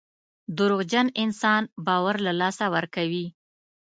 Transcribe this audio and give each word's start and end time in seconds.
دروغجن 0.57 1.07
انسان 1.23 1.61
باور 1.85 2.15
له 2.25 2.31
لاسه 2.39 2.65
ورکوي. 2.75 3.25